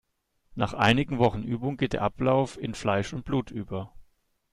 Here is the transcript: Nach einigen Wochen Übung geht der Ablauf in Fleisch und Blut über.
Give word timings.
Nach 0.55 0.73
einigen 0.73 1.19
Wochen 1.19 1.43
Übung 1.43 1.77
geht 1.77 1.93
der 1.93 2.01
Ablauf 2.01 2.57
in 2.57 2.73
Fleisch 2.73 3.13
und 3.13 3.23
Blut 3.23 3.51
über. 3.51 3.93